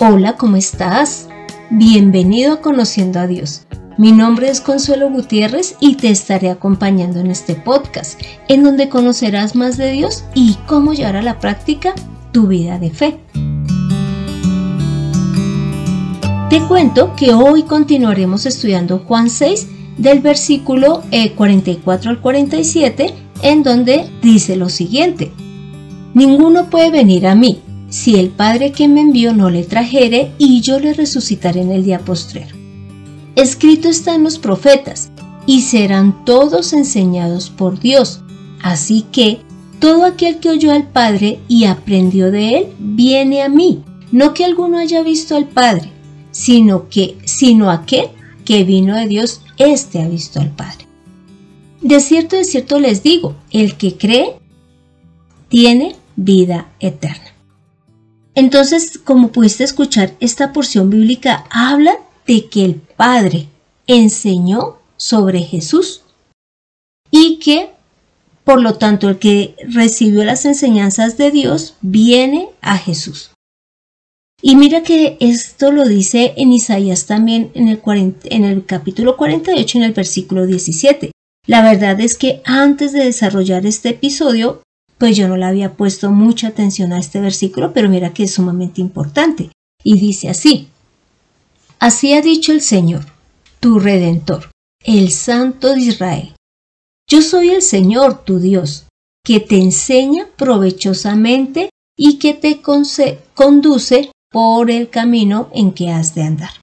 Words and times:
Hola, 0.00 0.36
¿cómo 0.36 0.56
estás? 0.56 1.28
Bienvenido 1.70 2.54
a 2.54 2.60
Conociendo 2.60 3.20
a 3.20 3.28
Dios. 3.28 3.62
Mi 3.96 4.10
nombre 4.10 4.50
es 4.50 4.60
Consuelo 4.60 5.08
Gutiérrez 5.08 5.76
y 5.78 5.94
te 5.94 6.10
estaré 6.10 6.50
acompañando 6.50 7.20
en 7.20 7.30
este 7.30 7.54
podcast, 7.54 8.20
en 8.48 8.64
donde 8.64 8.88
conocerás 8.88 9.54
más 9.54 9.76
de 9.76 9.92
Dios 9.92 10.24
y 10.34 10.56
cómo 10.66 10.94
llevar 10.94 11.14
a 11.14 11.22
la 11.22 11.38
práctica 11.38 11.94
tu 12.32 12.48
vida 12.48 12.80
de 12.80 12.90
fe. 12.90 13.20
Te 16.50 16.60
cuento 16.66 17.14
que 17.14 17.32
hoy 17.32 17.62
continuaremos 17.62 18.46
estudiando 18.46 18.98
Juan 18.98 19.30
6 19.30 19.68
del 19.96 20.18
versículo 20.18 21.04
44 21.36 22.10
eh, 22.10 22.14
al 22.14 22.20
47, 22.20 23.14
en 23.42 23.62
donde 23.62 24.10
dice 24.20 24.56
lo 24.56 24.70
siguiente. 24.70 25.30
Ninguno 26.14 26.68
puede 26.68 26.90
venir 26.90 27.28
a 27.28 27.36
mí 27.36 27.62
si 27.94 28.16
el 28.16 28.30
Padre 28.30 28.72
que 28.72 28.88
me 28.88 29.02
envió 29.02 29.32
no 29.32 29.50
le 29.50 29.62
trajere, 29.62 30.32
y 30.36 30.62
yo 30.62 30.80
le 30.80 30.94
resucitaré 30.94 31.60
en 31.60 31.70
el 31.70 31.84
día 31.84 32.00
postrero. 32.00 32.56
Escrito 33.36 33.88
está 33.88 34.16
en 34.16 34.24
los 34.24 34.40
profetas, 34.40 35.12
y 35.46 35.60
serán 35.60 36.24
todos 36.24 36.72
enseñados 36.72 37.50
por 37.50 37.78
Dios. 37.78 38.20
Así 38.60 39.04
que 39.12 39.42
todo 39.78 40.06
aquel 40.06 40.40
que 40.40 40.50
oyó 40.50 40.72
al 40.72 40.88
Padre 40.88 41.38
y 41.46 41.66
aprendió 41.66 42.32
de 42.32 42.58
él, 42.58 42.66
viene 42.80 43.42
a 43.42 43.48
mí. 43.48 43.84
No 44.10 44.34
que 44.34 44.44
alguno 44.44 44.78
haya 44.78 45.04
visto 45.04 45.36
al 45.36 45.46
Padre, 45.46 45.92
sino 46.32 46.88
que, 46.88 47.16
sino 47.26 47.70
aquel 47.70 48.08
que 48.44 48.64
vino 48.64 48.96
de 48.96 49.06
Dios, 49.06 49.40
éste 49.56 50.02
ha 50.02 50.08
visto 50.08 50.40
al 50.40 50.50
Padre. 50.50 50.88
De 51.80 52.00
cierto, 52.00 52.34
de 52.34 52.44
cierto 52.44 52.80
les 52.80 53.04
digo, 53.04 53.36
el 53.52 53.76
que 53.76 53.96
cree 53.96 54.32
tiene 55.48 55.94
vida 56.16 56.66
eterna. 56.80 57.33
Entonces, 58.34 58.98
como 58.98 59.28
pudiste 59.32 59.64
escuchar, 59.64 60.14
esta 60.20 60.52
porción 60.52 60.90
bíblica 60.90 61.44
habla 61.50 61.98
de 62.26 62.46
que 62.46 62.64
el 62.64 62.74
Padre 62.74 63.48
enseñó 63.86 64.78
sobre 64.96 65.40
Jesús 65.40 66.02
y 67.10 67.38
que, 67.38 67.70
por 68.42 68.60
lo 68.60 68.74
tanto, 68.74 69.08
el 69.08 69.18
que 69.18 69.54
recibió 69.68 70.24
las 70.24 70.44
enseñanzas 70.44 71.16
de 71.16 71.30
Dios 71.30 71.74
viene 71.80 72.48
a 72.60 72.76
Jesús. 72.76 73.30
Y 74.42 74.56
mira 74.56 74.82
que 74.82 75.16
esto 75.20 75.72
lo 75.72 75.84
dice 75.84 76.34
en 76.36 76.52
Isaías 76.52 77.06
también 77.06 77.50
en 77.54 77.68
el, 77.68 78.66
capítulo 78.66 79.16
48, 79.16 79.78
en 79.78 79.84
el 79.84 79.92
versículo 79.92 80.44
17. 80.44 81.12
La 81.46 81.62
verdad 81.62 81.98
es 82.00 82.16
que 82.16 82.42
antes 82.44 82.92
de 82.92 83.04
desarrollar 83.04 83.64
este 83.64 83.90
episodio, 83.90 84.62
pues 85.04 85.18
yo 85.18 85.28
no 85.28 85.36
le 85.36 85.44
había 85.44 85.74
puesto 85.74 86.10
mucha 86.10 86.48
atención 86.48 86.94
a 86.94 86.98
este 86.98 87.20
versículo, 87.20 87.74
pero 87.74 87.90
mira 87.90 88.14
que 88.14 88.22
es 88.22 88.32
sumamente 88.32 88.80
importante. 88.80 89.50
Y 89.82 89.98
dice 89.98 90.30
así, 90.30 90.70
así 91.78 92.14
ha 92.14 92.22
dicho 92.22 92.52
el 92.52 92.62
Señor, 92.62 93.04
tu 93.60 93.78
Redentor, 93.78 94.50
el 94.82 95.10
Santo 95.10 95.74
de 95.74 95.82
Israel. 95.82 96.34
Yo 97.06 97.20
soy 97.20 97.50
el 97.50 97.60
Señor, 97.60 98.24
tu 98.24 98.38
Dios, 98.38 98.86
que 99.22 99.40
te 99.40 99.58
enseña 99.58 100.26
provechosamente 100.38 101.68
y 101.98 102.18
que 102.18 102.32
te 102.32 102.62
conduce 102.62 104.10
por 104.30 104.70
el 104.70 104.88
camino 104.88 105.50
en 105.52 105.72
que 105.74 105.90
has 105.90 106.14
de 106.14 106.22
andar. 106.22 106.62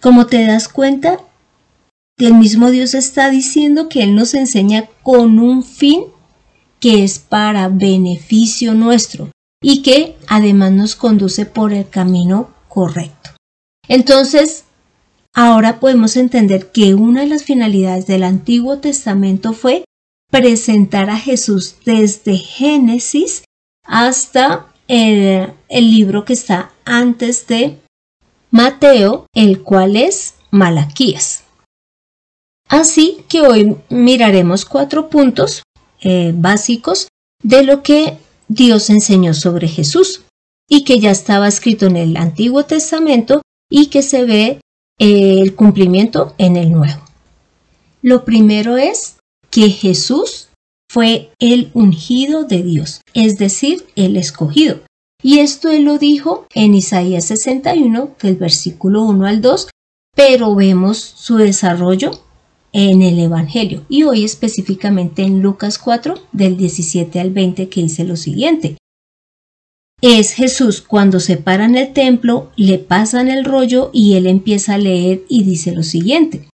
Como 0.00 0.26
te 0.26 0.46
das 0.46 0.68
cuenta, 0.68 1.18
el 2.16 2.34
mismo 2.34 2.70
Dios 2.70 2.94
está 2.94 3.28
diciendo 3.28 3.88
que 3.88 4.04
Él 4.04 4.14
nos 4.14 4.34
enseña 4.34 4.88
con 5.02 5.40
un 5.40 5.64
fin 5.64 6.13
que 6.84 7.02
es 7.02 7.18
para 7.18 7.68
beneficio 7.68 8.74
nuestro 8.74 9.30
y 9.62 9.80
que 9.80 10.18
además 10.26 10.70
nos 10.72 10.96
conduce 10.96 11.46
por 11.46 11.72
el 11.72 11.88
camino 11.88 12.50
correcto. 12.68 13.30
Entonces, 13.88 14.64
ahora 15.32 15.80
podemos 15.80 16.14
entender 16.18 16.72
que 16.72 16.92
una 16.94 17.22
de 17.22 17.28
las 17.28 17.44
finalidades 17.44 18.06
del 18.06 18.22
Antiguo 18.22 18.80
Testamento 18.80 19.54
fue 19.54 19.86
presentar 20.30 21.08
a 21.08 21.16
Jesús 21.16 21.76
desde 21.86 22.36
Génesis 22.36 23.44
hasta 23.86 24.66
el, 24.86 25.54
el 25.70 25.90
libro 25.90 26.26
que 26.26 26.34
está 26.34 26.72
antes 26.84 27.46
de 27.46 27.78
Mateo, 28.50 29.24
el 29.32 29.62
cual 29.62 29.96
es 29.96 30.34
Malaquías. 30.50 31.44
Así 32.68 33.24
que 33.30 33.40
hoy 33.40 33.78
miraremos 33.88 34.66
cuatro 34.66 35.08
puntos 35.08 35.62
eh, 36.04 36.32
básicos 36.34 37.08
de 37.42 37.64
lo 37.64 37.82
que 37.82 38.18
Dios 38.48 38.90
enseñó 38.90 39.34
sobre 39.34 39.68
Jesús 39.68 40.22
y 40.68 40.84
que 40.84 41.00
ya 41.00 41.10
estaba 41.10 41.48
escrito 41.48 41.86
en 41.86 41.96
el 41.96 42.16
Antiguo 42.16 42.64
Testamento 42.64 43.42
y 43.70 43.86
que 43.86 44.02
se 44.02 44.24
ve 44.24 44.60
eh, 44.98 45.40
el 45.40 45.54
cumplimiento 45.54 46.34
en 46.38 46.56
el 46.56 46.72
Nuevo. 46.72 47.02
Lo 48.02 48.24
primero 48.24 48.76
es 48.76 49.16
que 49.50 49.70
Jesús 49.70 50.48
fue 50.90 51.30
el 51.38 51.70
ungido 51.74 52.44
de 52.44 52.62
Dios, 52.62 53.00
es 53.14 53.38
decir, 53.38 53.86
el 53.96 54.16
escogido. 54.16 54.80
Y 55.22 55.38
esto 55.38 55.70
él 55.70 55.84
lo 55.84 55.98
dijo 55.98 56.46
en 56.54 56.74
Isaías 56.74 57.24
61, 57.24 58.14
del 58.20 58.36
versículo 58.36 59.02
1 59.04 59.26
al 59.26 59.40
2, 59.40 59.70
pero 60.14 60.54
vemos 60.54 60.98
su 60.98 61.36
desarrollo 61.36 62.10
en 62.74 63.02
el 63.02 63.20
Evangelio 63.20 63.86
y 63.88 64.02
hoy 64.02 64.24
específicamente 64.24 65.22
en 65.22 65.40
Lucas 65.40 65.78
4 65.78 66.16
del 66.32 66.56
17 66.56 67.20
al 67.20 67.30
20 67.30 67.68
que 67.68 67.82
dice 67.82 68.04
lo 68.04 68.16
siguiente. 68.16 68.76
Es 70.02 70.32
Jesús 70.32 70.82
cuando 70.82 71.20
se 71.20 71.36
para 71.36 71.64
en 71.64 71.76
el 71.76 71.92
templo, 71.92 72.50
le 72.56 72.78
pasan 72.78 73.28
el 73.28 73.44
rollo 73.44 73.90
y 73.94 74.14
él 74.14 74.26
empieza 74.26 74.74
a 74.74 74.78
leer 74.78 75.22
y 75.28 75.44
dice 75.44 75.72
lo 75.72 75.84
siguiente. 75.84 76.48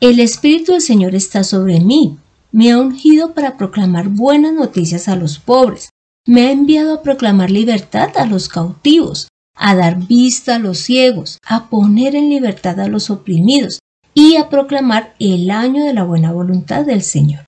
El 0.00 0.20
Espíritu 0.20 0.72
del 0.72 0.80
Señor 0.80 1.14
está 1.14 1.42
sobre 1.42 1.80
mí, 1.80 2.16
me 2.52 2.70
ha 2.70 2.78
ungido 2.78 3.34
para 3.34 3.56
proclamar 3.56 4.08
buenas 4.08 4.54
noticias 4.54 5.08
a 5.08 5.16
los 5.16 5.40
pobres, 5.40 5.90
me 6.26 6.42
ha 6.42 6.52
enviado 6.52 6.94
a 6.94 7.02
proclamar 7.02 7.50
libertad 7.50 8.16
a 8.16 8.24
los 8.24 8.48
cautivos, 8.48 9.28
a 9.56 9.74
dar 9.74 10.06
vista 10.06 10.54
a 10.54 10.58
los 10.60 10.78
ciegos, 10.78 11.38
a 11.44 11.68
poner 11.68 12.14
en 12.14 12.28
libertad 12.28 12.78
a 12.78 12.88
los 12.88 13.10
oprimidos, 13.10 13.80
y 14.16 14.36
a 14.36 14.48
proclamar 14.48 15.14
el 15.18 15.50
año 15.50 15.84
de 15.84 15.92
la 15.92 16.02
buena 16.02 16.32
voluntad 16.32 16.86
del 16.86 17.02
Señor. 17.02 17.44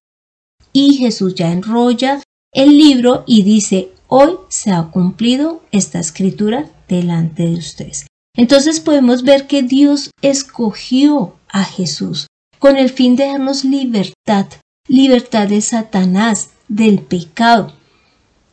Y 0.70 0.98
Jesús 0.98 1.34
ya 1.34 1.50
enrolla 1.50 2.22
el 2.52 2.76
libro 2.76 3.24
y 3.26 3.42
dice, 3.42 3.88
hoy 4.06 4.34
se 4.48 4.70
ha 4.70 4.82
cumplido 4.90 5.62
esta 5.72 5.98
escritura 5.98 6.66
delante 6.86 7.46
de 7.46 7.54
ustedes. 7.54 8.06
Entonces 8.36 8.80
podemos 8.80 9.22
ver 9.22 9.46
que 9.46 9.62
Dios 9.62 10.10
escogió 10.20 11.36
a 11.48 11.64
Jesús 11.64 12.26
con 12.58 12.76
el 12.76 12.90
fin 12.90 13.16
de 13.16 13.28
darnos 13.28 13.64
libertad, 13.64 14.46
libertad 14.86 15.48
de 15.48 15.62
Satanás, 15.62 16.50
del 16.68 17.00
pecado, 17.00 17.72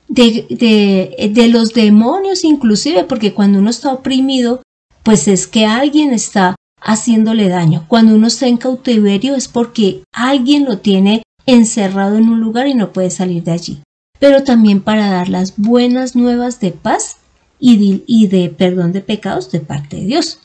de, 0.08 0.48
de, 0.50 1.32
de, 1.34 1.48
los 1.50 1.74
demonios 1.74 2.46
inclusive, 2.46 3.04
porque 3.04 3.34
cuando 3.34 3.60
uno 3.60 3.70
está 3.70 3.92
oprimido, 3.92 4.62
pues 5.04 5.28
es 5.28 5.48
que 5.48 5.66
alguien 5.66 6.14
está 6.14 6.56
haciéndole 6.86 7.50
daño. 7.50 7.86
Cuando 7.88 8.16
uno 8.16 8.28
está 8.28 8.48
en 8.48 8.58
cautiverio 8.58 9.36
es 9.36 9.48
porque 9.50 10.04
alguien 10.14 10.64
lo 10.64 10.78
tiene 10.78 11.24
encerrado 11.46 12.18
en 12.18 12.30
un 12.30 12.40
lugar 12.40 12.68
y 12.68 12.76
no 12.76 12.94
puede 12.94 13.10
salir 13.10 13.44
de 13.44 13.52
allí. 13.52 13.82
Pero 14.20 14.44
también 14.44 14.82
para 14.82 15.10
dar 15.10 15.28
las 15.28 15.58
buenas 15.58 16.16
nuevas 16.16 16.60
de 16.62 16.72
paz 16.72 17.18
y 17.60 18.28
de, 18.28 18.50
perdón 18.50 18.94
de 18.94 19.02
pecados 19.02 19.52
de 19.52 19.60
parte 19.60 19.98
de 19.98 20.06
Dios. 20.06 20.40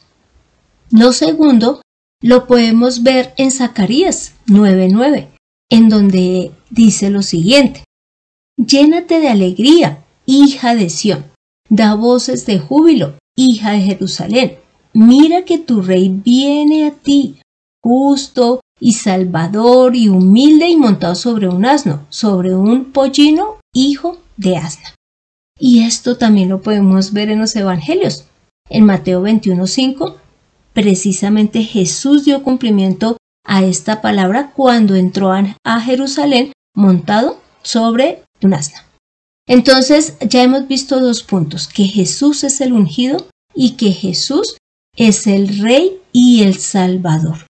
Lo 0.91 1.13
segundo 1.13 1.83
lo 2.23 2.47
podemos 2.47 3.03
ver 3.03 3.33
en 3.37 3.51
Zacarías 3.51 4.35
9:9, 4.47 5.29
en 5.69 5.89
donde 5.89 6.53
dice 6.71 7.11
lo 7.11 7.23
siguiente: 7.23 7.85
Llénate 8.57 9.21
de 9.21 9.29
alegría, 9.29 10.03
hija 10.27 10.75
de 10.75 10.89
Sión, 10.89 11.27
da 11.69 11.95
voces 11.95 12.47
de 12.47 12.59
júbilo, 12.59 13.15
hija 13.37 13.73
de 13.73 13.81
Jerusalén 13.81 14.59
Mira 14.93 15.45
que 15.45 15.59
tu 15.59 15.83
rey 15.83 16.09
viene 16.09 16.87
a 16.87 16.91
ti, 16.93 17.41
justo 17.83 18.61
y 18.81 18.95
salvador 18.95 19.95
y 19.95 20.09
humilde 20.09 20.69
y 20.69 20.77
montado 20.77 21.15
sobre 21.15 21.49
un 21.49 21.65
asno, 21.65 22.07
sobre 22.09 22.55
un 22.55 22.87
pollino, 22.87 23.61
hijo 23.73 24.19
de 24.37 24.57
asna. 24.57 24.95
Y 25.59 25.85
esto 25.85 26.17
también 26.17 26.49
lo 26.49 26.63
podemos 26.63 27.13
ver 27.13 27.31
en 27.31 27.39
los 27.39 27.55
evangelios. 27.55 28.25
En 28.69 28.85
Mateo 28.85 29.23
21:5, 29.23 30.17
precisamente 30.73 31.63
Jesús 31.63 32.25
dio 32.25 32.43
cumplimiento 32.43 33.17
a 33.45 33.65
esta 33.65 34.01
palabra 34.01 34.53
cuando 34.55 34.95
entró 34.95 35.33
a 35.33 35.81
Jerusalén 35.81 36.53
montado 36.75 37.41
sobre 37.63 38.23
un 38.43 38.55
asna. 38.55 38.87
Entonces 39.47 40.17
ya 40.21 40.43
hemos 40.43 40.67
visto 40.69 41.01
dos 41.01 41.23
puntos, 41.23 41.69
que 41.69 41.85
Jesús 41.85 42.45
es 42.45 42.61
el 42.61 42.73
ungido 42.73 43.27
y 43.55 43.73
que 43.73 43.91
Jesús 43.93 44.57
es 44.97 45.27
el 45.27 45.61
Rey 45.61 45.99
y 46.13 46.43
el 46.43 46.59
Salvador. 46.59 47.47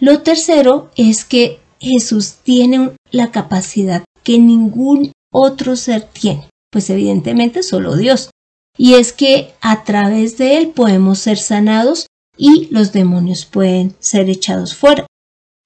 Lo 0.00 0.22
tercero 0.22 0.90
es 0.96 1.24
que 1.24 1.60
Jesús 1.80 2.36
tiene 2.42 2.92
la 3.10 3.30
capacidad 3.30 4.04
que 4.22 4.38
ningún 4.38 5.12
otro 5.32 5.76
ser 5.76 6.02
tiene, 6.02 6.48
pues 6.70 6.90
evidentemente 6.90 7.62
solo 7.62 7.96
Dios. 7.96 8.30
y 8.78 8.94
es 8.94 9.14
que 9.14 9.54
a 9.62 9.84
través 9.84 10.36
de 10.36 10.58
él 10.58 10.68
podemos 10.68 11.18
ser 11.18 11.38
sanados 11.38 12.06
y 12.36 12.68
los 12.70 12.92
demonios 12.92 13.46
pueden 13.46 13.94
ser 14.00 14.28
echados 14.28 14.74
fuera. 14.74 15.06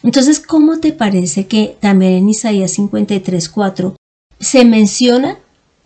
Entonces, 0.03 0.41
¿cómo 0.41 0.79
te 0.79 0.93
parece 0.93 1.47
que 1.47 1.77
también 1.81 2.13
en 2.13 2.29
Isaías 2.29 2.79
53.4 2.79 3.97
se 4.39 4.65
menciona 4.65 5.39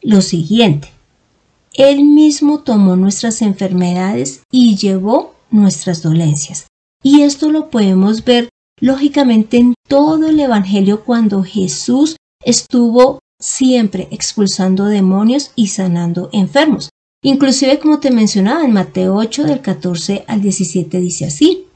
lo 0.03 0.21
siguiente? 0.21 0.94
Él 1.75 2.05
mismo 2.05 2.61
tomó 2.61 2.95
nuestras 2.95 3.43
enfermedades 3.43 4.43
y 4.53 4.77
llevó 4.77 5.35
nuestras 5.51 6.03
dolencias. 6.03 6.69
Y 7.03 7.23
esto 7.23 7.51
lo 7.51 7.69
podemos 7.69 8.25
ver 8.25 8.49
lógicamente 8.81 9.57
en 9.57 9.75
todo 9.89 10.29
el 10.29 10.39
Evangelio 10.39 11.05
cuando 11.05 11.43
Jesús 11.43 12.17
estuvo 12.45 13.19
siempre 13.41 14.07
expulsando 14.13 14.85
demonios 14.87 15.51
y 15.57 15.67
sanando 15.69 16.31
enfermos. 16.33 16.91
Inclusive 17.25 17.81
como 17.81 17.99
te 17.99 18.13
mencionaba 18.13 18.65
en 18.65 18.73
Mateo 18.73 19.17
8 19.17 19.43
del 19.45 19.61
14 19.61 20.25
al 20.29 20.43
17 20.43 21.01
dice 21.01 21.27
así. 21.27 21.67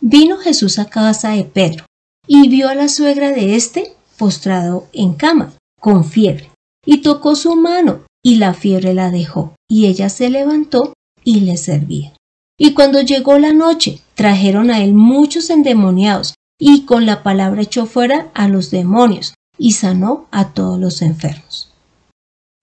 Vino 0.00 0.36
Jesús 0.36 0.78
a 0.78 0.84
casa 0.84 1.30
de 1.30 1.44
Pedro 1.44 1.86
y 2.28 2.48
vio 2.48 2.68
a 2.68 2.74
la 2.74 2.88
suegra 2.88 3.32
de 3.32 3.56
éste 3.56 3.96
postrado 4.16 4.86
en 4.92 5.14
cama, 5.14 5.52
con 5.80 6.04
fiebre, 6.04 6.50
y 6.86 6.98
tocó 6.98 7.34
su 7.34 7.56
mano 7.56 8.02
y 8.24 8.36
la 8.36 8.54
fiebre 8.54 8.92
la 8.94 9.12
dejó, 9.12 9.54
y 9.68 9.86
ella 9.86 10.08
se 10.08 10.30
levantó 10.30 10.94
y 11.22 11.40
le 11.40 11.56
servía. 11.56 12.12
Y 12.58 12.72
cuando 12.72 13.00
llegó 13.00 13.38
la 13.38 13.52
noche, 13.52 14.00
trajeron 14.14 14.72
a 14.72 14.82
él 14.82 14.94
muchos 14.94 15.50
endemoniados, 15.50 16.34
y 16.58 16.86
con 16.86 17.06
la 17.06 17.22
palabra 17.22 17.62
echó 17.62 17.86
fuera 17.86 18.32
a 18.34 18.48
los 18.48 18.72
demonios, 18.72 19.34
y 19.58 19.72
sanó 19.72 20.26
a 20.32 20.52
todos 20.52 20.80
los 20.80 21.02
enfermos 21.02 21.74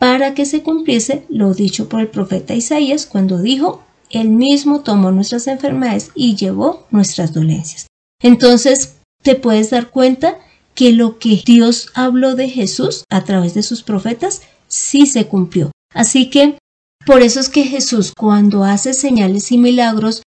para 0.02 0.34
que 0.34 0.48
se 0.48 0.64
cumpliese 0.64 1.26
lo 1.30 1.54
dicho 1.54 1.88
por 1.88 2.02
el 2.02 2.08
profeta 2.08 2.56
Isaías 2.56 3.06
cuando 3.06 3.40
dijo, 3.40 3.84
Él 4.10 4.30
mismo 4.30 4.82
tomó 4.82 5.12
nuestras 5.12 5.46
enfermedades 5.46 6.10
y 6.16 6.36
llevó 6.36 6.88
nuestras 6.90 7.34
dolencias. 7.34 7.86
Entonces, 8.20 8.96
te 9.22 9.36
puedes 9.36 9.70
dar 9.70 9.92
cuenta 9.92 10.40
que 10.74 10.92
lo 10.92 11.20
que 11.20 11.44
Dios 11.46 11.92
habló 11.94 12.34
de 12.34 12.50
Jesús 12.50 13.04
a 13.12 13.26
través 13.26 13.54
de 13.54 13.62
sus 13.62 13.84
profetas 13.84 14.42
sí 14.72 15.06
se 15.06 15.28
cumplió. 15.28 15.72
Así 15.94 16.30
que, 16.30 16.58
por 17.06 17.22
eso 17.22 17.40
es 17.40 17.50
que 17.50 17.66
Jesús 17.66 18.14
cuando 18.18 18.64
hace 18.64 18.94
señales 18.94 19.52
y 19.52 19.58
milagros, 19.58 20.24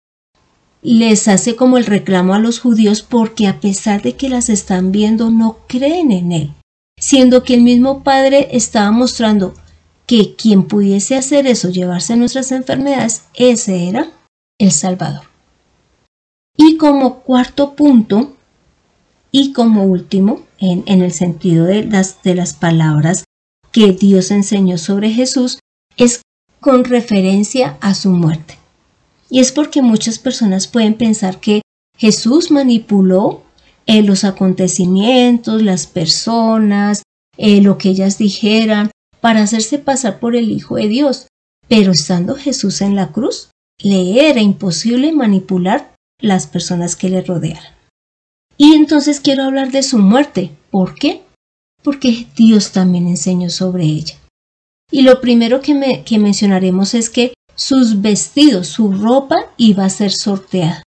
les 0.81 1.27
hace 1.27 1.55
como 1.55 1.77
el 1.77 1.85
reclamo 1.85 2.33
a 2.33 2.39
los 2.39 2.59
judíos 2.59 3.01
porque 3.01 3.47
a 3.47 3.59
pesar 3.59 4.01
de 4.01 4.15
que 4.15 4.29
las 4.29 4.49
están 4.49 4.91
viendo, 4.91 5.29
no 5.29 5.59
creen 5.67 6.11
en 6.11 6.31
Él 6.31 6.53
siendo 6.99 7.43
que 7.43 7.55
el 7.55 7.61
mismo 7.61 8.03
Padre 8.03 8.49
estaba 8.51 8.91
mostrando 8.91 9.53
que 10.05 10.35
quien 10.35 10.63
pudiese 10.63 11.15
hacer 11.15 11.47
eso, 11.47 11.69
llevarse 11.69 12.15
nuestras 12.15 12.51
enfermedades, 12.51 13.23
ese 13.35 13.87
era 13.87 14.11
el 14.59 14.71
Salvador. 14.71 15.23
Y 16.57 16.77
como 16.77 17.21
cuarto 17.21 17.75
punto, 17.75 18.35
y 19.31 19.53
como 19.53 19.83
último, 19.85 20.41
en, 20.57 20.83
el 20.87 21.11
sentido 21.13 21.65
de 21.65 21.85
las, 21.85 22.21
de 22.23 22.35
las 22.35 22.53
palabras 22.53 23.23
que 23.71 23.91
Dios 23.93 24.31
enseñó 24.31 24.77
sobre 24.77 25.11
Jesús, 25.11 25.59
es 25.97 26.21
con 26.59 26.83
referencia 26.83 27.77
a 27.81 27.93
su 27.93 28.09
muerte. 28.09 28.57
Y 29.29 29.39
es 29.39 29.51
porque 29.51 29.81
muchas 29.81 30.19
personas 30.19 30.67
pueden 30.67 30.95
pensar 30.95 31.39
que 31.39 31.61
Jesús 31.97 32.51
manipuló 32.51 33.43
eh, 33.85 34.01
los 34.01 34.23
acontecimientos, 34.23 35.61
las 35.61 35.87
personas, 35.87 37.03
eh, 37.37 37.61
lo 37.61 37.77
que 37.77 37.89
ellas 37.89 38.17
dijeran, 38.17 38.91
para 39.21 39.41
hacerse 39.41 39.79
pasar 39.79 40.19
por 40.19 40.35
el 40.35 40.51
Hijo 40.51 40.75
de 40.75 40.87
Dios. 40.87 41.27
Pero 41.67 41.91
estando 41.91 42.35
Jesús 42.35 42.81
en 42.81 42.95
la 42.95 43.11
cruz, 43.11 43.49
le 43.81 44.29
era 44.29 44.41
imposible 44.41 45.11
manipular 45.11 45.93
las 46.19 46.47
personas 46.47 46.95
que 46.95 47.09
le 47.09 47.21
rodearan. 47.21 47.73
Y 48.57 48.73
entonces 48.73 49.19
quiero 49.19 49.43
hablar 49.43 49.71
de 49.71 49.83
su 49.83 49.99
muerte. 49.99 50.51
¿Por 50.69 50.95
qué? 50.95 51.23
Porque 51.83 52.27
Dios 52.35 52.71
también 52.71 53.07
enseñó 53.07 53.49
sobre 53.49 53.85
ella. 53.85 54.15
Y 54.91 55.03
lo 55.03 55.21
primero 55.21 55.61
que, 55.61 56.03
que 56.05 56.19
mencionaremos 56.19 56.93
es 56.93 57.09
que 57.09 57.33
sus 57.55 58.01
vestidos, 58.01 58.67
su 58.67 58.91
ropa 58.91 59.35
iba 59.57 59.85
a 59.85 59.89
ser 59.89 60.11
sorteada. 60.11 60.83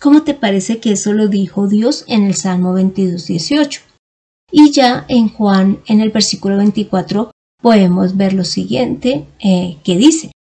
¿Cómo 0.00 0.22
te 0.22 0.34
parece 0.34 0.80
que 0.80 0.92
eso 0.92 1.12
lo 1.12 1.28
dijo 1.28 1.68
Dios 1.68 2.04
en 2.08 2.24
el 2.24 2.34
Salmo 2.34 2.72
22, 2.72 3.26
18? 3.26 3.80
Y 4.50 4.70
ya 4.70 5.04
en 5.08 5.28
Juan, 5.28 5.80
en 5.86 6.00
el 6.00 6.10
versículo 6.10 6.56
24, 6.56 7.30
podemos 7.60 8.16
ver 8.16 8.32
lo 8.32 8.44
siguiente 8.44 9.26
eh, 9.40 9.78
que 9.84 9.96
dice, 9.96 10.32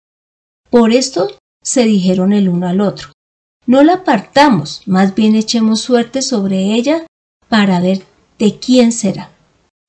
por 0.71 0.93
esto 0.93 1.29
se 1.63 1.85
dijeron 1.85 2.33
el 2.33 2.49
uno 2.49 2.67
al 2.69 2.81
otro, 2.81 3.09
no 3.67 3.83
la 3.85 3.95
apartamos, 3.95 4.83
más 4.87 5.15
bien 5.15 5.37
echemos 5.37 5.81
suerte 5.81 6.23
sobre 6.23 6.75
ella 6.75 7.07
para 7.49 7.81
ver 7.81 8.03
de 8.39 8.59
quién 8.59 8.93
será. 8.93 9.32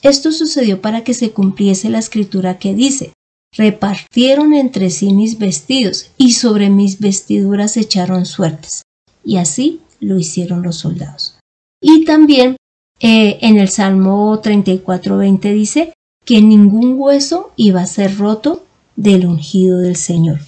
Esto 0.04 0.34
sucedió 0.34 0.82
para 0.82 1.04
que 1.04 1.14
se 1.14 1.32
cumpliese 1.32 1.90
la 1.90 2.00
escritura 2.00 2.60
que 2.60 2.74
dice, 2.76 3.14
repartieron 3.56 4.54
entre 4.54 4.90
sí 4.90 5.14
mis 5.14 5.40
vestidos 5.40 6.12
y 6.18 6.34
sobre 6.34 6.70
mis 6.70 7.00
vestiduras 7.00 7.78
echaron 7.78 8.26
suertes 8.26 8.84
y 9.24 9.38
así 9.38 9.82
lo 10.00 10.20
hicieron 10.20 10.62
los 10.62 10.78
soldados. 10.78 11.40
Y 11.82 12.04
también 12.06 12.58
eh, 13.00 13.40
en 13.42 13.58
el 13.58 13.70
Salmo 13.70 14.42
34:20 14.42 15.54
dice 15.54 15.94
que 16.26 16.42
ningún 16.42 17.00
hueso 17.00 17.52
iba 17.56 17.82
a 17.82 17.88
ser 17.88 18.18
roto 18.18 18.66
del 18.96 19.26
ungido 19.26 19.80
del 19.80 19.96
Señor. 19.96 20.40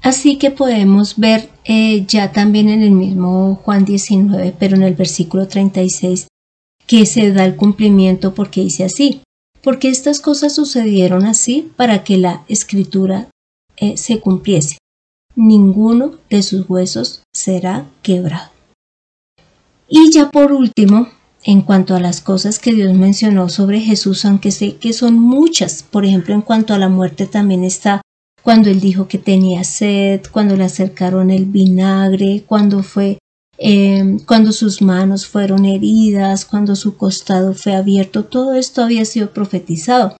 Así 0.00 0.36
que 0.36 0.50
podemos 0.50 1.16
ver 1.18 1.50
eh, 1.64 2.06
ya 2.06 2.32
también 2.32 2.68
en 2.68 2.82
el 2.82 2.92
mismo 2.92 3.56
Juan 3.56 3.84
19, 3.84 4.54
pero 4.58 4.76
en 4.76 4.82
el 4.82 4.94
versículo 4.94 5.48
36, 5.48 6.27
que 6.88 7.06
se 7.06 7.32
da 7.32 7.44
el 7.44 7.54
cumplimiento 7.54 8.34
porque 8.34 8.62
dice 8.62 8.82
así, 8.82 9.20
porque 9.62 9.88
estas 9.88 10.18
cosas 10.18 10.56
sucedieron 10.56 11.24
así 11.24 11.70
para 11.76 12.02
que 12.02 12.18
la 12.18 12.44
escritura 12.48 13.28
eh, 13.76 13.96
se 13.96 14.18
cumpliese 14.18 14.78
ninguno 15.38 16.14
de 16.28 16.42
sus 16.42 16.68
huesos 16.68 17.22
será 17.32 17.86
quebrado. 18.02 18.50
Y 19.88 20.10
ya 20.10 20.30
por 20.30 20.52
último, 20.52 21.08
en 21.44 21.62
cuanto 21.62 21.94
a 21.94 22.00
las 22.00 22.20
cosas 22.20 22.58
que 22.58 22.74
Dios 22.74 22.92
mencionó 22.92 23.48
sobre 23.48 23.80
Jesús, 23.80 24.24
aunque 24.24 24.50
sé 24.50 24.76
que 24.76 24.92
son 24.92 25.14
muchas, 25.18 25.84
por 25.84 26.04
ejemplo, 26.04 26.34
en 26.34 26.42
cuanto 26.42 26.74
a 26.74 26.78
la 26.78 26.88
muerte 26.88 27.26
también 27.26 27.62
está 27.62 28.02
cuando 28.42 28.68
él 28.68 28.80
dijo 28.80 29.06
que 29.06 29.18
tenía 29.18 29.62
sed, 29.62 30.22
cuando 30.32 30.56
le 30.56 30.64
acercaron 30.64 31.30
el 31.30 31.44
vinagre, 31.44 32.44
cuando 32.46 32.82
fue 32.82 33.18
eh, 33.58 34.18
cuando 34.26 34.52
sus 34.52 34.80
manos 34.80 35.26
fueron 35.26 35.64
heridas, 35.64 36.44
cuando 36.44 36.76
su 36.76 36.96
costado 36.96 37.54
fue 37.54 37.74
abierto, 37.74 38.24
todo 38.24 38.54
esto 38.54 38.82
había 38.82 39.04
sido 39.04 39.32
profetizado. 39.32 40.16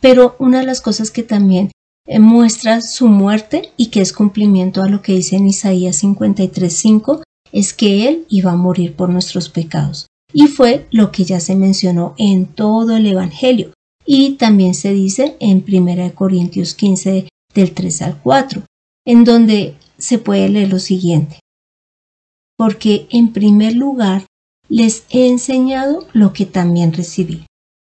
Pero 0.00 0.36
una 0.38 0.60
de 0.60 0.66
las 0.66 0.80
cosas 0.80 1.10
que 1.10 1.24
también 1.24 1.70
eh, 2.06 2.20
muestra 2.20 2.80
su 2.80 3.08
muerte 3.08 3.72
y 3.76 3.86
que 3.86 4.00
es 4.00 4.12
cumplimiento 4.12 4.82
a 4.82 4.88
lo 4.88 5.02
que 5.02 5.14
dice 5.14 5.36
en 5.36 5.46
Isaías 5.46 6.02
53.5, 6.02 7.22
es 7.52 7.74
que 7.74 8.08
Él 8.08 8.24
iba 8.28 8.52
a 8.52 8.56
morir 8.56 8.94
por 8.94 9.08
nuestros 9.08 9.48
pecados. 9.48 10.06
Y 10.32 10.46
fue 10.46 10.86
lo 10.90 11.10
que 11.10 11.24
ya 11.24 11.40
se 11.40 11.56
mencionó 11.56 12.14
en 12.18 12.46
todo 12.46 12.96
el 12.96 13.06
Evangelio. 13.06 13.72
Y 14.04 14.32
también 14.34 14.74
se 14.74 14.92
dice 14.92 15.36
en 15.40 15.64
1 15.66 16.14
Corintios 16.14 16.74
15 16.74 17.28
del 17.54 17.72
3 17.72 18.02
al 18.02 18.20
4, 18.22 18.62
en 19.04 19.24
donde 19.24 19.74
se 19.98 20.18
puede 20.18 20.48
leer 20.48 20.70
lo 20.70 20.78
siguiente. 20.78 21.40
Porque 22.56 23.06
en 23.10 23.32
primer 23.32 23.74
lugar 23.74 24.26
les 24.68 25.04
he 25.10 25.28
enseñado 25.28 26.06
lo 26.12 26.32
que 26.32 26.46
también 26.46 26.92
recibí, 26.92 27.46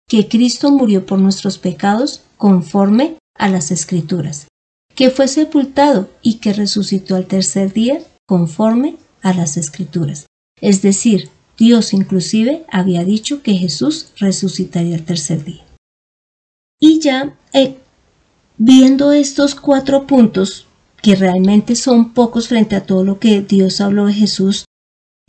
que 0.09 0.29
Cristo 0.29 0.71
murió 0.71 1.07
por 1.07 1.19
nuestros 1.19 1.59
pecados 1.59 2.23
conforme 2.37 3.17
a 3.35 3.49
las 3.49 3.71
escrituras, 3.71 4.49
que 4.95 5.11
fue 5.11 5.29
sepultado 5.29 6.11
y 6.23 6.35
que 6.35 6.53
resucitó 6.53 7.17
al 7.17 7.27
tercer 7.27 7.73
día 7.73 8.03
conforme 8.27 8.97
a 9.23 9.33
las 9.33 9.57
escrituras. 9.57 10.27
Es 10.61 10.83
decir, 10.83 11.31
Dios 11.57 11.93
inclusive 11.93 12.65
había 12.71 13.05
dicho 13.05 13.43
que 13.43 13.55
Jesús 13.55 14.13
resucitaría 14.17 14.95
el 14.95 15.05
tercer 15.05 15.45
día. 15.45 15.65
Y 16.81 17.01
ya 17.01 17.37
eh, 17.53 17.79
viendo 18.57 19.13
estos 19.13 19.57
cuatro 19.57 20.07
puntos, 20.07 20.68
que 21.03 21.15
realmente 21.15 21.77
son 21.77 22.13
pocos 22.13 22.49
frente 22.49 22.77
a 22.77 22.85
todo 22.85 23.05
lo 23.05 23.19
que 23.19 23.41
Dios 23.43 23.81
habló 23.81 24.07
de 24.07 24.15
Jesús, 24.15 24.65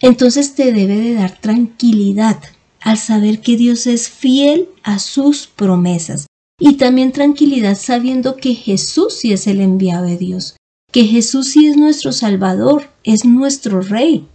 entonces 0.01 0.55
te 0.55 0.71
debe 0.71 0.97
de 0.97 1.13
dar 1.13 1.39
tranquilidad 1.39 2.39
al 2.81 2.97
saber 2.97 3.41
que 3.41 3.57
Dios 3.57 3.87
es 3.87 4.09
fiel 4.09 4.69
a 4.83 4.99
sus 4.99 5.47
promesas 5.47 6.27
y 6.59 6.75
también 6.75 7.11
tranquilidad 7.11 7.77
sabiendo 7.77 8.35
que 8.35 8.53
Jesús 8.53 9.15
sí 9.15 9.31
es 9.31 9.47
el 9.47 9.61
enviado 9.61 10.05
de 10.05 10.17
Dios, 10.17 10.57
que 10.91 11.05
Jesús 11.05 11.49
sí 11.49 11.67
es 11.67 11.77
nuestro 11.77 12.11
Salvador, 12.11 12.89
es 13.03 13.25
nuestro 13.25 13.81
Rey, 13.81 14.27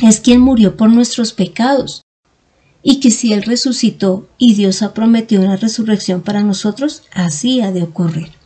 es 0.00 0.20
quien 0.20 0.40
murió 0.40 0.76
por 0.76 0.90
nuestros 0.90 1.32
pecados, 1.32 2.02
y 2.82 3.00
que 3.00 3.10
si 3.10 3.32
Él 3.32 3.42
resucitó 3.42 4.28
y 4.38 4.54
Dios 4.54 4.82
ha 4.82 4.94
prometido 4.94 5.42
una 5.42 5.56
resurrección 5.56 6.22
para 6.22 6.42
nosotros, 6.42 7.02
así 7.12 7.60
ha 7.60 7.72
de 7.72 7.82
ocurrir. 7.82 8.37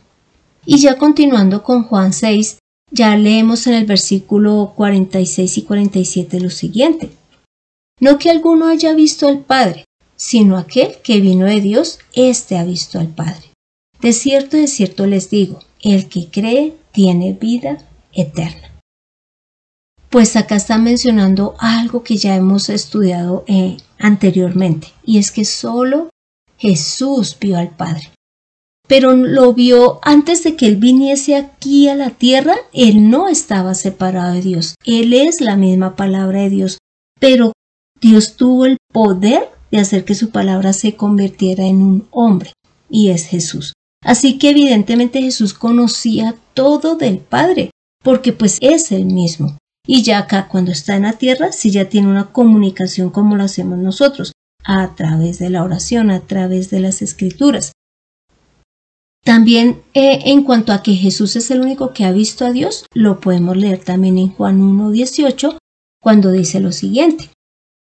Y 0.65 0.79
ya 0.79 0.97
continuando 0.97 1.63
con 1.63 1.83
Juan 1.83 2.13
6, 2.13 2.59
ya 2.91 3.17
leemos 3.17 3.67
en 3.67 3.73
el 3.73 3.85
versículo 3.85 4.73
46 4.75 5.57
y 5.57 5.61
47 5.63 6.39
lo 6.39 6.49
siguiente. 6.49 7.09
No 7.99 8.17
que 8.17 8.29
alguno 8.29 8.67
haya 8.67 8.93
visto 8.93 9.27
al 9.27 9.39
Padre, 9.39 9.85
sino 10.15 10.57
aquel 10.57 10.95
que 11.03 11.19
vino 11.19 11.45
de 11.45 11.59
Dios, 11.59 11.99
éste 12.13 12.57
ha 12.57 12.63
visto 12.63 12.99
al 12.99 13.07
Padre. 13.07 13.51
De 13.99 14.13
cierto, 14.13 14.57
de 14.57 14.67
cierto 14.67 15.07
les 15.07 15.29
digo, 15.29 15.59
el 15.81 16.07
que 16.07 16.27
cree 16.29 16.75
tiene 16.91 17.33
vida 17.33 17.77
eterna. 18.13 18.71
Pues 20.09 20.35
acá 20.35 20.57
está 20.57 20.77
mencionando 20.77 21.55
algo 21.57 22.03
que 22.03 22.17
ya 22.17 22.35
hemos 22.35 22.69
estudiado 22.69 23.43
eh, 23.47 23.77
anteriormente, 23.97 24.89
y 25.03 25.17
es 25.17 25.31
que 25.31 25.45
solo 25.45 26.09
Jesús 26.57 27.35
vio 27.39 27.57
al 27.57 27.69
Padre. 27.69 28.11
Pero 28.87 29.15
lo 29.15 29.53
vio 29.53 29.99
antes 30.01 30.43
de 30.43 30.55
que 30.55 30.67
Él 30.67 30.75
viniese 30.75 31.35
aquí 31.35 31.87
a 31.87 31.95
la 31.95 32.09
tierra, 32.09 32.55
Él 32.73 33.09
no 33.09 33.29
estaba 33.29 33.73
separado 33.75 34.33
de 34.33 34.41
Dios. 34.41 34.75
Él 34.85 35.13
es 35.13 35.41
la 35.41 35.55
misma 35.55 35.95
palabra 35.95 36.41
de 36.41 36.49
Dios, 36.49 36.77
pero 37.19 37.53
Dios 38.01 38.35
tuvo 38.35 38.65
el 38.65 38.77
poder 38.91 39.49
de 39.71 39.79
hacer 39.79 40.03
que 40.03 40.15
su 40.15 40.29
palabra 40.29 40.73
se 40.73 40.95
convirtiera 40.95 41.65
en 41.65 41.81
un 41.81 42.07
hombre, 42.11 42.51
y 42.89 43.09
es 43.09 43.25
Jesús. 43.25 43.73
Así 44.03 44.37
que 44.37 44.49
evidentemente 44.49 45.21
Jesús 45.21 45.53
conocía 45.53 46.35
todo 46.53 46.95
del 46.95 47.19
Padre, 47.19 47.71
porque 48.03 48.33
pues 48.33 48.57
es 48.61 48.91
el 48.91 49.05
mismo. 49.05 49.57
Y 49.87 50.03
ya 50.03 50.19
acá 50.19 50.47
cuando 50.47 50.71
está 50.71 50.95
en 50.95 51.03
la 51.03 51.13
tierra, 51.13 51.51
sí 51.51 51.71
ya 51.71 51.89
tiene 51.89 52.09
una 52.09 52.31
comunicación 52.31 53.09
como 53.09 53.35
lo 53.35 53.43
hacemos 53.43 53.79
nosotros, 53.79 54.33
a 54.63 54.95
través 54.95 55.39
de 55.39 55.49
la 55.49 55.63
oración, 55.63 56.11
a 56.11 56.21
través 56.21 56.69
de 56.69 56.79
las 56.79 57.01
escrituras. 57.01 57.71
También 59.23 59.81
eh, 59.93 60.19
en 60.25 60.43
cuanto 60.43 60.73
a 60.73 60.83
que 60.83 60.95
Jesús 60.95 61.35
es 61.37 61.49
el 61.49 61.61
único 61.61 61.93
que 61.93 62.03
ha 62.03 62.11
visto 62.11 62.45
a 62.45 62.51
Dios, 62.51 62.85
lo 62.93 63.21
podemos 63.21 63.55
leer 63.55 63.79
también 63.79 64.17
en 64.17 64.29
Juan 64.29 64.61
1.18, 64.61 65.57
cuando 66.01 66.31
dice 66.31 66.59
lo 66.59 66.73
siguiente. 66.73 67.29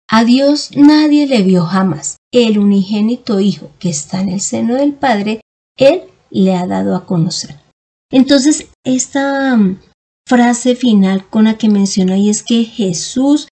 A 0.09 0.25
Dios 0.25 0.71
nadie 0.75 1.27
le 1.27 1.43
vio 1.43 1.63
jamás. 1.63 2.17
El 2.31 2.59
unigénito 2.59 3.39
Hijo 3.39 3.71
que 3.79 3.89
está 3.89 4.19
en 4.19 4.29
el 4.29 4.41
seno 4.41 4.75
del 4.75 4.93
Padre, 4.93 5.39
Él 5.77 6.03
le 6.29 6.55
ha 6.55 6.67
dado 6.67 6.95
a 6.95 7.05
conocer. 7.05 7.55
Entonces, 8.11 8.67
esta 8.83 9.55
mm, 9.55 9.79
frase 10.27 10.75
final 10.75 11.27
con 11.29 11.45
la 11.45 11.57
que 11.57 11.69
menciona 11.69 12.15
ahí 12.15 12.29
es 12.29 12.43
que 12.43 12.65
Jesús 12.65 13.47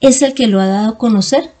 es 0.00 0.20
el 0.20 0.34
que 0.34 0.46
lo 0.46 0.60
ha 0.60 0.66
dado 0.66 0.90
a 0.90 0.98
conocer. 0.98 1.54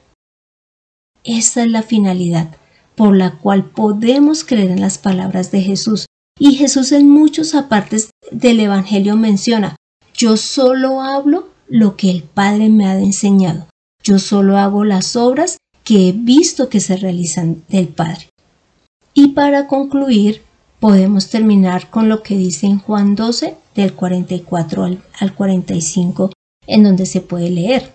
Esa 1.22 1.62
es 1.62 1.70
la 1.70 1.82
finalidad 1.82 2.54
por 2.94 3.16
la 3.16 3.38
cual 3.38 3.64
podemos 3.64 4.44
creer 4.44 4.70
en 4.70 4.80
las 4.80 4.98
palabras 4.98 5.50
de 5.50 5.60
Jesús. 5.60 6.06
Y 6.38 6.54
Jesús 6.54 6.92
en 6.92 7.08
muchos 7.08 7.54
apartes 7.54 8.10
del 8.30 8.60
Evangelio 8.60 9.16
menciona, 9.16 9.76
yo 10.14 10.36
solo 10.36 11.02
hablo 11.02 11.48
lo 11.68 11.96
que 11.96 12.10
el 12.10 12.22
Padre 12.22 12.68
me 12.68 12.86
ha 12.86 12.98
enseñado. 12.98 13.66
Yo 14.02 14.18
solo 14.18 14.58
hago 14.58 14.84
las 14.84 15.16
obras 15.16 15.58
que 15.82 16.08
he 16.08 16.12
visto 16.12 16.68
que 16.68 16.80
se 16.80 16.96
realizan 16.96 17.62
del 17.68 17.88
Padre. 17.88 18.28
Y 19.12 19.28
para 19.28 19.66
concluir, 19.66 20.42
podemos 20.80 21.30
terminar 21.30 21.90
con 21.90 22.08
lo 22.08 22.22
que 22.22 22.36
dice 22.36 22.66
en 22.66 22.78
Juan 22.78 23.14
12, 23.14 23.56
del 23.74 23.94
44 23.94 24.84
al, 24.84 25.02
al 25.18 25.34
45, 25.34 26.32
en 26.66 26.82
donde 26.82 27.06
se 27.06 27.20
puede 27.20 27.50
leer. 27.50 27.92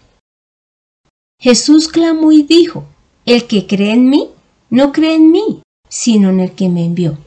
Jesús 1.41 1.87
clamó 1.87 2.31
y 2.31 2.43
dijo, 2.43 2.85
El 3.25 3.47
que 3.47 3.67
cree 3.67 3.93
en 3.93 4.09
mí, 4.09 4.29
no 4.69 4.91
cree 4.91 5.15
en 5.15 5.31
mí, 5.31 5.61
sino 5.89 6.29
en 6.29 6.39
el 6.39 6.51
que 6.51 6.69
me 6.69 6.85
envió. 6.85 7.17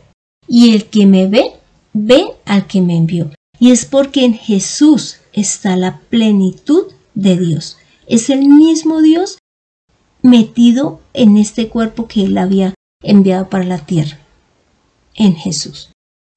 Y 0.47 0.75
el 0.75 0.87
que 0.87 1.07
me 1.07 1.27
ve, 1.27 1.53
ve 1.93 2.25
al 2.45 2.67
que 2.67 2.81
me 2.81 2.97
envió. 2.97 3.31
Y 3.59 3.71
es 3.71 3.85
porque 3.85 4.25
en 4.25 4.35
Jesús 4.35 5.19
está 5.33 5.77
la 5.77 6.01
plenitud 6.11 6.87
de 7.15 7.39
Dios. 7.39 7.79
Es 8.07 8.31
el 8.31 8.49
mismo 8.49 9.03
Dios 9.03 9.39
metido 10.23 11.01
en 11.15 11.37
este 11.37 11.69
cuerpo 11.69 12.09
que 12.09 12.25
Él 12.25 12.39
había 12.39 12.75
enviado 13.03 13.49
para 13.49 13.65
la 13.65 13.79
tierra, 13.79 14.19
en 15.15 15.35
Jesús. 15.35 15.93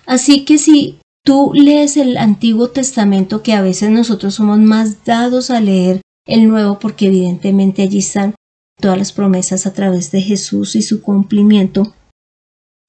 Así 0.06 0.46
que 0.46 0.58
si 0.58 1.00
tú 1.24 1.52
lees 1.54 1.98
el 1.98 2.18
Antiguo 2.18 2.70
Testamento, 2.70 3.44
que 3.44 3.54
a 3.54 3.62
veces 3.62 3.90
nosotros 3.90 4.36
somos 4.36 4.60
más 4.60 5.04
dados 5.06 5.50
a 5.50 5.60
leer 5.60 6.02
el 6.28 6.48
Nuevo, 6.48 6.80
porque 6.80 7.08
evidentemente 7.08 7.84
allí 7.84 8.00
están 8.00 8.36
todas 8.80 8.98
las 8.98 9.12
promesas 9.12 9.66
a 9.66 9.74
través 9.74 10.12
de 10.12 10.22
Jesús 10.22 10.76
y 10.76 10.82
su 10.82 11.02
cumplimiento, 11.02 11.94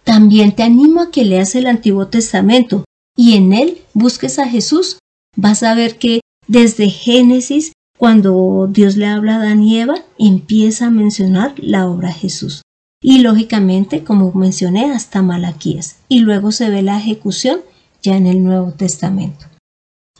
también 0.04 0.54
te 0.54 0.62
animo 0.62 1.00
a 1.00 1.10
que 1.10 1.24
leas 1.24 1.54
el 1.54 1.66
Antiguo 1.66 2.06
Testamento 2.08 2.84
y 3.16 3.34
en 3.34 3.52
él 3.52 3.78
busques 3.92 4.38
a 4.38 4.48
Jesús. 4.48 4.98
Vas 5.36 5.62
a 5.62 5.74
ver 5.74 5.98
que 5.98 6.20
desde 6.46 6.88
Génesis, 6.88 7.72
cuando 7.98 8.68
Dios 8.70 8.96
le 8.96 9.06
habla 9.06 9.34
a 9.34 9.40
Adán 9.40 9.64
y 9.64 9.80
Eva, 9.80 9.96
empieza 10.18 10.86
a 10.86 10.90
mencionar 10.90 11.54
la 11.56 11.88
obra 11.88 12.08
de 12.08 12.14
Jesús. 12.14 12.62
Y 13.02 13.18
lógicamente, 13.18 14.04
como 14.04 14.32
mencioné, 14.32 14.92
hasta 14.92 15.22
Malaquías. 15.22 15.96
Y 16.08 16.20
luego 16.20 16.52
se 16.52 16.70
ve 16.70 16.82
la 16.82 16.98
ejecución 16.98 17.60
ya 18.02 18.16
en 18.16 18.26
el 18.26 18.44
Nuevo 18.44 18.72
Testamento. 18.72 19.46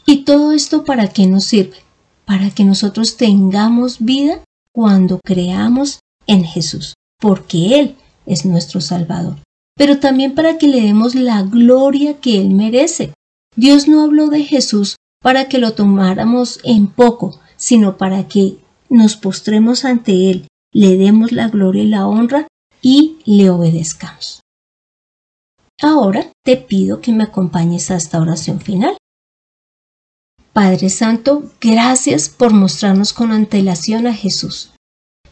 ¿Y 0.05 0.23
todo 0.23 0.51
esto 0.51 0.83
para 0.83 1.07
qué 1.07 1.27
nos 1.27 1.45
sirve? 1.45 1.77
Para 2.25 2.49
que 2.49 2.65
nosotros 2.65 3.17
tengamos 3.17 3.99
vida 3.99 4.41
cuando 4.77 5.19
creamos 5.25 6.01
en 6.27 6.43
Jesús, 6.43 6.93
porque 7.19 7.79
Él 7.79 7.95
es 8.27 8.45
nuestro 8.45 8.79
Salvador, 8.79 9.37
pero 9.75 9.99
también 9.99 10.35
para 10.35 10.59
que 10.59 10.67
le 10.67 10.81
demos 10.81 11.15
la 11.15 11.41
gloria 11.41 12.19
que 12.19 12.39
Él 12.39 12.51
merece. 12.51 13.11
Dios 13.55 13.87
no 13.87 14.03
habló 14.03 14.27
de 14.27 14.43
Jesús 14.43 14.95
para 15.19 15.49
que 15.49 15.57
lo 15.57 15.73
tomáramos 15.73 16.59
en 16.63 16.85
poco, 16.85 17.39
sino 17.55 17.97
para 17.97 18.27
que 18.27 18.57
nos 18.87 19.15
postremos 19.15 19.83
ante 19.83 20.29
Él, 20.29 20.47
le 20.71 20.95
demos 20.95 21.31
la 21.31 21.47
gloria 21.47 21.81
y 21.81 21.87
la 21.87 22.05
honra 22.05 22.47
y 22.79 23.17
le 23.25 23.49
obedezcamos. 23.49 24.41
Ahora 25.81 26.31
te 26.45 26.55
pido 26.55 27.01
que 27.01 27.11
me 27.13 27.23
acompañes 27.23 27.89
a 27.89 27.95
esta 27.95 28.21
oración 28.21 28.61
final. 28.61 28.95
Padre 30.57 30.89
Santo, 30.89 31.43
gracias 31.61 32.29
por 32.29 32.51
mostrarnos 32.51 33.13
con 33.13 33.31
antelación 33.31 34.07
a 34.07 34.13
Jesús, 34.15 34.71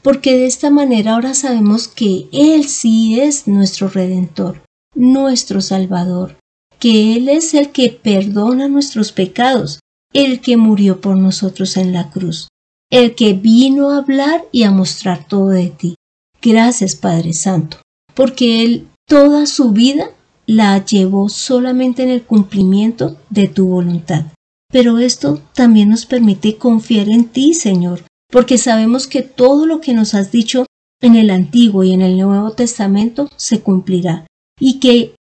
porque 0.03 0.37
de 0.37 0.45
esta 0.45 0.69
manera 0.69 1.15
ahora 1.15 1.33
sabemos 1.33 1.87
que 1.87 2.27
Él 2.31 2.65
sí 2.65 3.19
es 3.19 3.47
nuestro 3.47 3.89
Redentor, 3.89 4.61
nuestro 4.93 5.61
Salvador, 5.61 6.37
que 6.77 7.15
Él 7.15 7.27
es 7.27 7.55
el 7.55 7.71
que 7.71 7.89
perdona 7.89 8.67
nuestros 8.67 9.11
pecados, 9.11 9.79
el 10.13 10.41
que 10.41 10.57
murió 10.57 11.01
por 11.01 11.17
nosotros 11.17 11.75
en 11.77 11.91
la 11.91 12.11
cruz, 12.11 12.49
el 12.91 13.15
que 13.15 13.33
vino 13.33 13.89
a 13.89 13.97
hablar 13.97 14.45
y 14.51 14.61
a 14.61 14.69
mostrar 14.69 15.27
todo 15.27 15.49
de 15.49 15.69
ti. 15.69 15.95
Gracias 16.39 16.95
Padre 16.95 17.33
Santo, 17.33 17.77
porque 18.13 18.63
Él 18.63 18.87
toda 19.07 19.47
su 19.47 19.71
vida 19.71 20.11
la 20.45 20.85
llevó 20.85 21.29
solamente 21.29 22.03
en 22.03 22.09
el 22.09 22.21
cumplimiento 22.21 23.17
de 23.31 23.47
tu 23.47 23.65
voluntad. 23.69 24.25
Pero 24.71 24.97
esto 24.97 25.41
también 25.53 25.89
nos 25.89 26.05
permite 26.05 26.57
confiar 26.57 27.09
en 27.09 27.25
ti, 27.25 27.53
Señor, 27.53 28.03
porque 28.29 28.57
sabemos 28.57 29.07
que 29.07 29.21
todo 29.21 29.65
lo 29.65 29.81
que 29.81 29.93
nos 29.93 30.13
has 30.13 30.31
dicho 30.31 30.65
en 31.01 31.15
el 31.15 31.29
Antiguo 31.29 31.83
y 31.83 31.93
en 31.93 32.01
el 32.01 32.17
Nuevo 32.17 32.51
Testamento 32.53 33.29
se 33.35 33.61
cumplirá, 33.61 34.25
y 34.59 34.79
que 34.79 35.15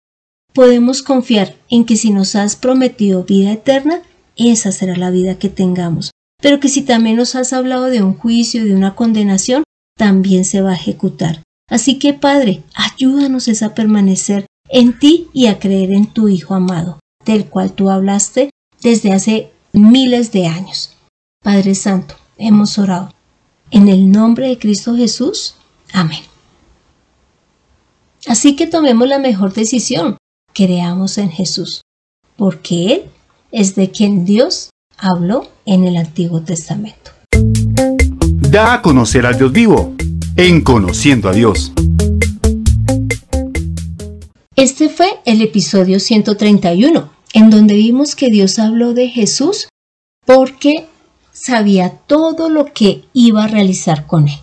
podemos 0.52 1.02
confiar 1.02 1.56
en 1.68 1.84
que 1.84 1.96
si 1.96 2.10
nos 2.10 2.36
has 2.36 2.56
prometido 2.56 3.24
vida 3.24 3.52
eterna, 3.52 4.02
esa 4.36 4.72
será 4.72 4.96
la 4.96 5.10
vida 5.10 5.38
que 5.38 5.48
tengamos, 5.48 6.10
pero 6.40 6.60
que 6.60 6.68
si 6.68 6.82
también 6.82 7.16
nos 7.16 7.34
has 7.34 7.52
hablado 7.52 7.86
de 7.86 8.02
un 8.02 8.14
juicio, 8.14 8.64
de 8.64 8.74
una 8.74 8.94
condenación, 8.94 9.64
también 9.96 10.44
se 10.44 10.62
va 10.62 10.72
a 10.72 10.76
ejecutar. 10.76 11.42
Así 11.68 11.98
que, 11.98 12.12
Padre, 12.12 12.62
ayúdanos 12.74 13.62
a 13.62 13.74
permanecer 13.74 14.46
en 14.68 14.98
ti 14.98 15.28
y 15.32 15.46
a 15.46 15.58
creer 15.58 15.92
en 15.92 16.06
tu 16.06 16.28
Hijo 16.28 16.54
amado, 16.54 17.00
del 17.24 17.46
cual 17.46 17.72
tú 17.72 17.90
hablaste 17.90 18.50
desde 18.82 19.12
hace 19.12 19.52
miles 19.72 20.32
de 20.32 20.46
años. 20.46 20.96
Padre 21.42 21.74
Santo, 21.74 22.16
hemos 22.36 22.78
orado. 22.78 23.14
En 23.70 23.88
el 23.88 24.10
nombre 24.10 24.48
de 24.48 24.58
Cristo 24.58 24.94
Jesús. 24.96 25.54
Amén. 25.92 26.20
Así 28.26 28.54
que 28.54 28.66
tomemos 28.66 29.08
la 29.08 29.18
mejor 29.18 29.52
decisión. 29.54 30.18
Creamos 30.52 31.16
en 31.16 31.30
Jesús, 31.30 31.80
porque 32.36 32.92
Él 32.92 33.02
es 33.50 33.74
de 33.74 33.90
quien 33.90 34.24
Dios 34.24 34.70
habló 34.98 35.48
en 35.64 35.84
el 35.84 35.96
Antiguo 35.96 36.42
Testamento. 36.42 37.12
Da 38.50 38.74
a 38.74 38.82
conocer 38.82 39.24
al 39.24 39.38
Dios 39.38 39.50
vivo, 39.50 39.94
en 40.36 40.60
Conociendo 40.60 41.30
a 41.30 41.32
Dios. 41.32 41.72
Este 44.54 44.90
fue 44.90 45.20
el 45.24 45.40
episodio 45.40 45.98
131 45.98 47.21
en 47.32 47.50
donde 47.50 47.74
vimos 47.74 48.14
que 48.14 48.30
Dios 48.30 48.58
habló 48.58 48.94
de 48.94 49.08
Jesús 49.08 49.68
porque 50.26 50.86
sabía 51.32 51.90
todo 51.90 52.48
lo 52.48 52.72
que 52.72 53.04
iba 53.12 53.44
a 53.44 53.48
realizar 53.48 54.06
con 54.06 54.28
él. 54.28 54.38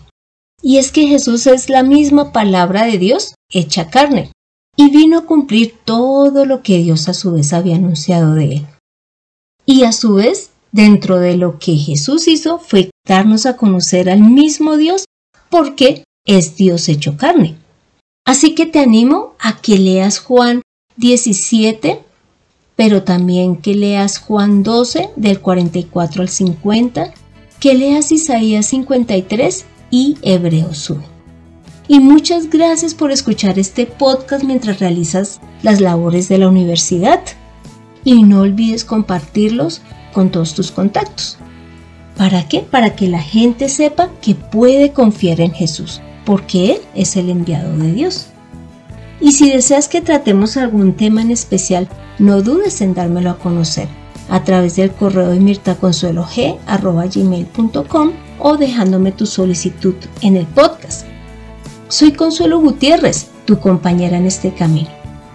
Y 0.62 0.78
es 0.78 0.92
que 0.92 1.06
Jesús 1.06 1.46
es 1.46 1.70
la 1.70 1.82
misma 1.82 2.32
palabra 2.32 2.84
de 2.84 2.98
Dios 2.98 3.34
hecha 3.50 3.88
carne. 3.90 4.32
y 4.76 4.88
vino 4.88 5.18
a 5.18 5.26
cumplir 5.26 5.74
todo 5.84 6.46
lo 6.46 6.62
que 6.62 6.78
Dios 6.78 7.08
a 7.08 7.12
su 7.12 7.32
vez 7.32 7.52
había 7.52 7.76
anunciado 7.76 8.34
de 8.34 8.54
él. 8.54 8.66
Y 9.66 9.84
a 9.84 9.92
su 9.92 10.14
vez, 10.14 10.52
dentro 10.72 11.18
de 11.18 11.36
lo 11.36 11.58
que 11.58 11.76
Jesús 11.76 12.28
hizo 12.28 12.58
fue 12.58 12.88
darnos 13.06 13.44
a 13.44 13.58
conocer 13.58 14.08
al 14.08 14.20
mismo 14.20 14.78
Dios 14.78 15.04
porque 15.50 16.04
es 16.24 16.56
Dios 16.56 16.88
hecho 16.88 17.18
carne. 17.18 17.56
Así 18.24 18.54
que 18.54 18.64
te 18.64 18.78
animo 18.78 19.34
a 19.38 19.60
que 19.60 19.78
leas 19.78 20.18
Juan 20.18 20.62
17, 20.96 22.02
pero 22.80 23.02
también 23.02 23.56
que 23.56 23.74
leas 23.74 24.18
Juan 24.18 24.62
12 24.62 25.10
del 25.14 25.40
44 25.40 26.22
al 26.22 26.30
50, 26.30 27.12
que 27.58 27.74
leas 27.74 28.10
Isaías 28.10 28.64
53 28.64 29.66
y 29.90 30.16
Hebreos 30.22 30.88
1. 30.88 31.02
Y 31.88 32.00
muchas 32.00 32.48
gracias 32.48 32.94
por 32.94 33.12
escuchar 33.12 33.58
este 33.58 33.84
podcast 33.84 34.44
mientras 34.44 34.80
realizas 34.80 35.42
las 35.62 35.82
labores 35.82 36.30
de 36.30 36.38
la 36.38 36.48
universidad. 36.48 37.20
Y 38.02 38.22
no 38.22 38.40
olvides 38.40 38.86
compartirlos 38.86 39.82
con 40.14 40.30
todos 40.30 40.54
tus 40.54 40.70
contactos. 40.70 41.36
¿Para 42.16 42.48
qué? 42.48 42.60
Para 42.60 42.96
que 42.96 43.08
la 43.08 43.20
gente 43.20 43.68
sepa 43.68 44.08
que 44.22 44.34
puede 44.34 44.94
confiar 44.94 45.42
en 45.42 45.52
Jesús, 45.52 46.00
porque 46.24 46.72
Él 46.72 46.78
es 46.94 47.14
el 47.16 47.28
enviado 47.28 47.76
de 47.76 47.92
Dios. 47.92 48.28
Y 49.20 49.32
si 49.32 49.50
deseas 49.50 49.88
que 49.88 50.00
tratemos 50.00 50.56
algún 50.56 50.94
tema 50.94 51.22
en 51.22 51.30
especial, 51.30 51.88
no 52.18 52.42
dudes 52.42 52.80
en 52.80 52.94
dármelo 52.94 53.30
a 53.30 53.38
conocer 53.38 53.88
a 54.30 54.44
través 54.44 54.76
del 54.76 54.92
correo 54.92 55.30
de 55.30 55.40
mirtaconsuelog.com 55.40 58.12
o 58.38 58.56
dejándome 58.56 59.12
tu 59.12 59.26
solicitud 59.26 59.94
en 60.22 60.36
el 60.36 60.46
podcast. 60.46 61.04
Soy 61.88 62.12
Consuelo 62.12 62.60
Gutiérrez, 62.60 63.26
tu 63.44 63.58
compañera 63.58 64.16
en 64.16 64.26
este 64.26 64.54
camino. 64.54 64.88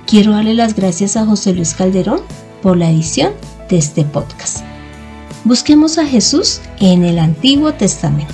Quiero 0.08 0.32
darle 0.32 0.54
las 0.54 0.76
gracias 0.76 1.18
a 1.18 1.26
José 1.26 1.54
Luis 1.54 1.74
Calderón 1.74 2.22
por 2.62 2.78
la 2.78 2.90
edición 2.90 3.34
de 3.70 3.78
este 3.78 4.06
podcast. 4.06 4.64
Busquemos 5.44 5.98
a 5.98 6.06
Jesús 6.06 6.62
en 6.80 7.04
el 7.04 7.20
Antiguo 7.20 7.74
Testamento. 7.74 8.34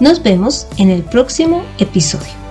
Nos 0.00 0.22
vemos 0.22 0.66
en 0.76 0.90
el 0.90 1.02
próximo 1.02 1.62
episodio. 1.78 2.45